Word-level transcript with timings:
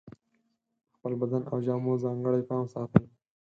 په 0.91 0.91
خپل 0.97 1.13
بدن 1.21 1.41
او 1.51 1.57
جامو 1.65 1.93
ځانګړی 2.03 2.41
پام 2.49 2.65
ساتي. 2.73 3.03